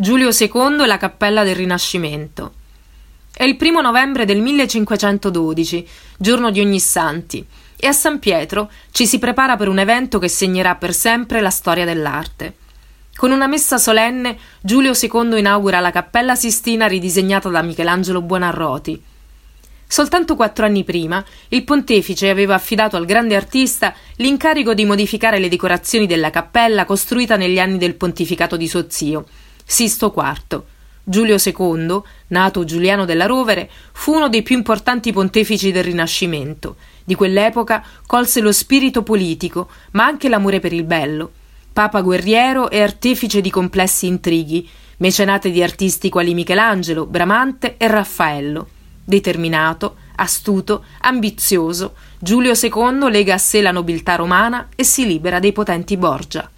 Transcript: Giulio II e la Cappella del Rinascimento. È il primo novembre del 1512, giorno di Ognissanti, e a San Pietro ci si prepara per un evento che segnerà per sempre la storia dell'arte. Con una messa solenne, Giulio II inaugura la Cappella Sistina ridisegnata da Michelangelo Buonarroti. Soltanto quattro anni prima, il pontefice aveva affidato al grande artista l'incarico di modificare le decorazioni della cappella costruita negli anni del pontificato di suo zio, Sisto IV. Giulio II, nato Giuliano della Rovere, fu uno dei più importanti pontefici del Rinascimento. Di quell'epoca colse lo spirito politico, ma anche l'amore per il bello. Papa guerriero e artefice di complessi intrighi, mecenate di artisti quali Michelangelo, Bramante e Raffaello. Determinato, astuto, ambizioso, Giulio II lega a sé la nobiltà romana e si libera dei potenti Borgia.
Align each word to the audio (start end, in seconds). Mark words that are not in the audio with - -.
Giulio 0.00 0.30
II 0.30 0.82
e 0.82 0.86
la 0.86 0.96
Cappella 0.96 1.44
del 1.44 1.56
Rinascimento. 1.56 2.54
È 3.34 3.44
il 3.44 3.56
primo 3.56 3.82
novembre 3.82 4.24
del 4.24 4.40
1512, 4.40 5.86
giorno 6.16 6.50
di 6.50 6.58
Ognissanti, 6.58 7.44
e 7.76 7.86
a 7.86 7.92
San 7.92 8.18
Pietro 8.18 8.70
ci 8.92 9.06
si 9.06 9.18
prepara 9.18 9.58
per 9.58 9.68
un 9.68 9.78
evento 9.78 10.18
che 10.18 10.28
segnerà 10.28 10.76
per 10.76 10.94
sempre 10.94 11.42
la 11.42 11.50
storia 11.50 11.84
dell'arte. 11.84 12.54
Con 13.14 13.30
una 13.30 13.46
messa 13.46 13.76
solenne, 13.76 14.38
Giulio 14.62 14.92
II 14.98 15.38
inaugura 15.38 15.80
la 15.80 15.90
Cappella 15.90 16.34
Sistina 16.34 16.86
ridisegnata 16.86 17.50
da 17.50 17.60
Michelangelo 17.60 18.22
Buonarroti. 18.22 19.02
Soltanto 19.86 20.34
quattro 20.34 20.64
anni 20.64 20.82
prima, 20.82 21.22
il 21.48 21.62
pontefice 21.64 22.30
aveva 22.30 22.54
affidato 22.54 22.96
al 22.96 23.04
grande 23.04 23.36
artista 23.36 23.92
l'incarico 24.16 24.72
di 24.72 24.86
modificare 24.86 25.38
le 25.38 25.50
decorazioni 25.50 26.06
della 26.06 26.30
cappella 26.30 26.86
costruita 26.86 27.36
negli 27.36 27.58
anni 27.58 27.76
del 27.76 27.96
pontificato 27.96 28.56
di 28.56 28.66
suo 28.66 28.86
zio, 28.88 29.26
Sisto 29.70 30.12
IV. 30.16 30.62
Giulio 31.04 31.36
II, 31.36 32.00
nato 32.26 32.64
Giuliano 32.64 33.04
della 33.04 33.26
Rovere, 33.26 33.70
fu 33.92 34.14
uno 34.14 34.28
dei 34.28 34.42
più 34.42 34.56
importanti 34.56 35.12
pontefici 35.12 35.70
del 35.70 35.84
Rinascimento. 35.84 36.74
Di 37.04 37.14
quell'epoca 37.14 37.84
colse 38.04 38.40
lo 38.40 38.50
spirito 38.50 39.04
politico, 39.04 39.68
ma 39.92 40.06
anche 40.06 40.28
l'amore 40.28 40.58
per 40.58 40.72
il 40.72 40.82
bello. 40.82 41.30
Papa 41.72 42.00
guerriero 42.00 42.68
e 42.68 42.82
artefice 42.82 43.40
di 43.40 43.48
complessi 43.48 44.08
intrighi, 44.08 44.68
mecenate 44.96 45.52
di 45.52 45.62
artisti 45.62 46.08
quali 46.08 46.34
Michelangelo, 46.34 47.06
Bramante 47.06 47.76
e 47.76 47.86
Raffaello. 47.86 48.68
Determinato, 49.04 49.98
astuto, 50.16 50.84
ambizioso, 51.02 51.94
Giulio 52.18 52.54
II 52.60 53.08
lega 53.08 53.34
a 53.34 53.38
sé 53.38 53.62
la 53.62 53.70
nobiltà 53.70 54.16
romana 54.16 54.66
e 54.74 54.82
si 54.82 55.06
libera 55.06 55.38
dei 55.38 55.52
potenti 55.52 55.96
Borgia. 55.96 56.50